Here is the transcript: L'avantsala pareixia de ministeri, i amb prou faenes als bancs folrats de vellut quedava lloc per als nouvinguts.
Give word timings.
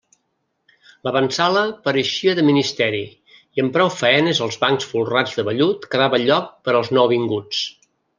L'avantsala 1.07 1.61
pareixia 1.87 2.33
de 2.39 2.45
ministeri, 2.47 3.01
i 3.59 3.63
amb 3.65 3.73
prou 3.75 3.91
faenes 3.97 4.41
als 4.47 4.57
bancs 4.63 4.89
folrats 4.95 5.37
de 5.41 5.45
vellut 5.51 5.87
quedava 5.93 6.21
lloc 6.25 6.49
per 6.69 6.75
als 6.81 6.91
nouvinguts. 7.01 7.61